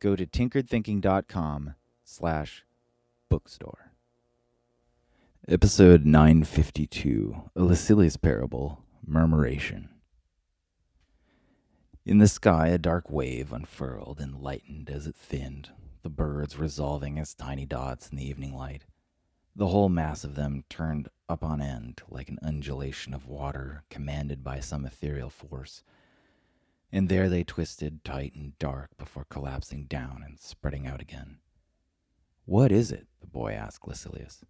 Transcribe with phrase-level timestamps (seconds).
[0.00, 2.64] go to tinkeredthinking.com slash
[3.28, 3.92] bookstore.
[5.46, 9.90] Episode 952, A Lucilius Parable, Murmuration.
[12.06, 15.70] In the sky, a dark wave unfurled and lightened as it thinned,
[16.02, 18.84] the birds resolving as tiny dots in the evening light.
[19.54, 24.42] The whole mass of them turned up on end like an undulation of water commanded
[24.42, 25.82] by some ethereal force.
[26.92, 31.38] And there they twisted tight and dark before collapsing down and spreading out again.
[32.44, 33.06] What is it?
[33.20, 34.44] the boy asked Lucilius.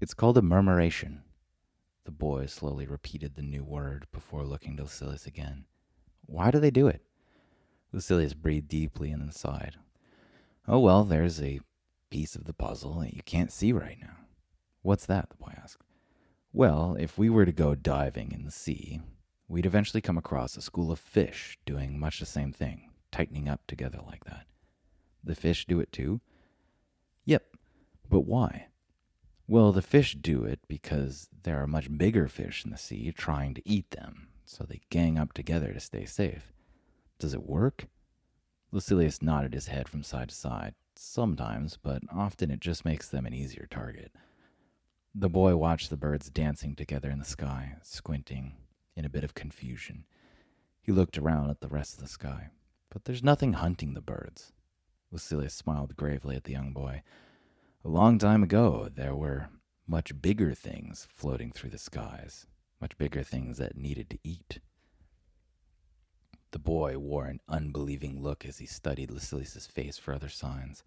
[0.00, 1.22] It's called a murmuration.
[2.04, 5.64] The boy slowly repeated the new word before looking to Lucilius again.
[6.26, 7.02] Why do they do it?
[7.92, 9.76] Lucilius breathed deeply and then sighed.
[10.66, 11.60] Oh, well, there's a
[12.10, 14.16] piece of the puzzle that you can't see right now.
[14.82, 15.30] What's that?
[15.30, 15.82] the boy asked.
[16.52, 19.00] Well, if we were to go diving in the sea,
[19.48, 23.66] we'd eventually come across a school of fish doing much the same thing, tightening up
[23.66, 24.46] together like that.
[25.24, 26.20] The fish do it too?
[27.24, 27.56] Yep,
[28.08, 28.66] but why?
[29.46, 33.54] Well, the fish do it because there are much bigger fish in the sea trying
[33.54, 36.52] to eat them, so they gang up together to stay safe.
[37.18, 37.86] Does it work?
[38.70, 40.74] Lucilius nodded his head from side to side.
[40.94, 44.12] Sometimes, but often it just makes them an easier target.
[45.14, 48.56] The boy watched the birds dancing together in the sky, squinting
[48.98, 50.04] in a bit of confusion.
[50.82, 52.48] He looked around at the rest of the sky,
[52.90, 54.52] but there's nothing hunting the birds.
[55.12, 57.02] Lucilius smiled gravely at the young boy.
[57.84, 59.50] A long time ago, there were
[59.86, 62.46] much bigger things floating through the skies,
[62.80, 64.58] much bigger things that needed to eat.
[66.50, 70.82] The boy wore an unbelieving look as he studied Lucilius's face for other signs.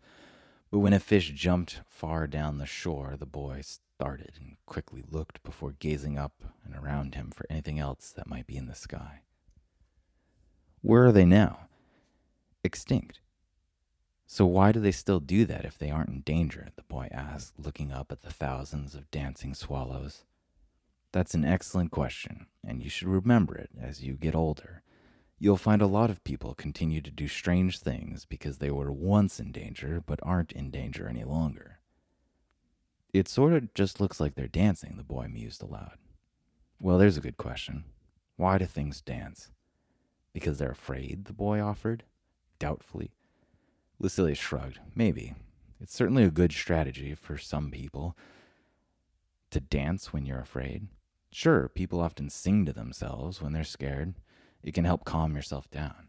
[0.69, 3.61] But when a fish jumped far down the shore, the boy
[4.01, 8.47] started and quickly looked before gazing up and around him for anything else that might
[8.47, 9.22] be in the sky.
[10.81, 11.67] Where are they now?
[12.63, 13.19] Extinct.
[14.25, 16.69] So why do they still do that if they aren't in danger?
[16.75, 20.23] The boy asked, looking up at the thousands of dancing swallows.
[21.11, 24.81] That's an excellent question, and you should remember it as you get older.
[25.38, 29.40] You'll find a lot of people continue to do strange things because they were once
[29.40, 31.80] in danger but aren't in danger any longer.
[33.13, 35.97] It sort of just looks like they're dancing, the boy mused aloud.
[36.79, 37.83] Well, there's a good question.
[38.38, 39.51] Why do things dance?
[40.33, 42.03] Because they're afraid, the boy offered,
[42.57, 43.11] doubtfully.
[43.99, 44.79] Lucilius shrugged.
[44.95, 45.35] Maybe.
[45.79, 48.17] It's certainly a good strategy for some people
[49.49, 50.88] to dance when you're afraid.
[51.31, 54.16] Sure, people often sing to themselves when they're scared.
[54.63, 56.07] It can help calm yourself down.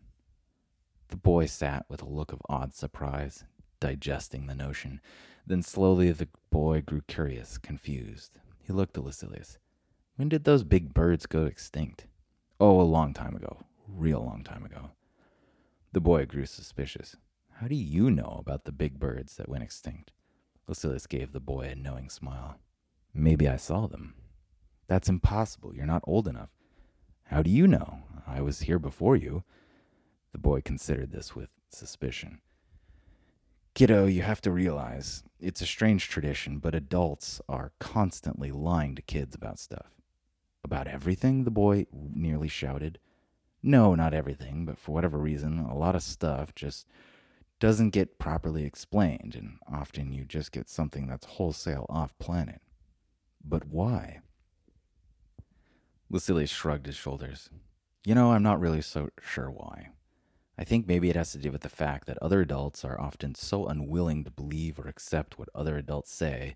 [1.09, 3.45] The boy sat with a look of odd surprise,
[3.83, 5.01] digesting the notion.
[5.45, 8.39] Then slowly the boy grew curious, confused.
[8.61, 9.59] He looked at Lucilius.
[10.15, 12.07] When did those big birds go extinct?
[12.61, 13.59] Oh, a long time ago.
[13.89, 14.91] Real long time ago.
[15.91, 17.17] The boy grew suspicious.
[17.61, 20.13] How do you know about the big birds that went extinct?
[20.69, 22.61] Lucilius gave the boy a knowing smile.
[23.13, 24.15] Maybe I saw them.
[24.87, 25.75] That's impossible.
[25.75, 26.51] You're not old enough.
[27.25, 28.05] How do you know?
[28.29, 29.43] I was here before you.
[30.31, 32.39] The boy considered this with suspicion.
[33.75, 39.03] Kiddo, you have to realize it's a strange tradition, but adults are constantly lying to
[39.03, 39.93] kids about stuff.
[40.63, 41.45] About everything?
[41.45, 42.99] The boy nearly shouted.
[43.63, 46.87] No, not everything, but for whatever reason, a lot of stuff just
[47.61, 52.61] doesn't get properly explained, and often you just get something that's wholesale off planet.
[53.43, 54.21] But why?
[56.11, 57.49] Lucilius shrugged his shoulders.
[58.05, 59.89] You know, I'm not really so sure why.
[60.63, 63.35] I think maybe it has to do with the fact that other adults are often
[63.35, 66.55] so unwilling to believe or accept what other adults say.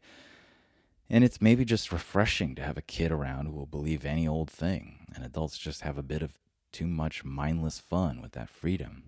[1.10, 4.48] And it's maybe just refreshing to have a kid around who will believe any old
[4.48, 6.38] thing, and adults just have a bit of
[6.70, 9.02] too much mindless fun with that freedom.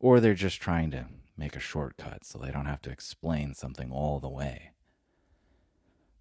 [0.00, 1.06] Or they're just trying to
[1.36, 4.72] make a shortcut so they don't have to explain something all the way.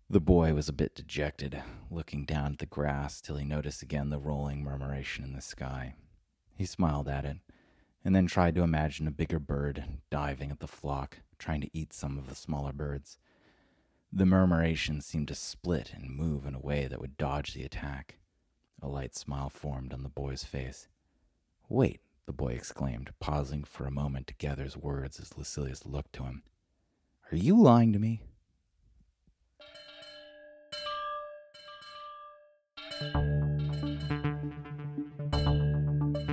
[0.08, 4.12] The boy was a bit dejected, looking down at the grass till he noticed again
[4.12, 5.96] the rolling murmuration in the sky.
[6.56, 7.38] He smiled at it,
[8.08, 11.92] and then tried to imagine a bigger bird diving at the flock, trying to eat
[11.92, 13.18] some of the smaller birds.
[14.14, 18.16] The murmuration seemed to split and move in a way that would dodge the attack.
[18.82, 20.88] A light smile formed on the boy's face.
[21.68, 26.14] Wait, the boy exclaimed, pausing for a moment to gather his words as Lucilius looked
[26.14, 26.44] to him.
[27.30, 28.22] Are you lying to me?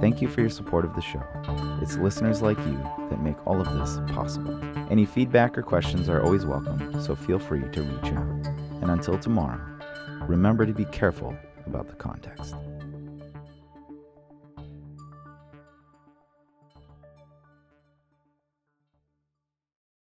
[0.00, 1.22] Thank you for your support of the show.
[1.80, 2.78] It's listeners like you
[3.10, 4.60] that make all of this possible.
[4.90, 8.46] Any feedback or questions are always welcome, so feel free to reach out.
[8.82, 9.60] And until tomorrow,
[10.28, 11.34] remember to be careful
[11.66, 12.54] about the context.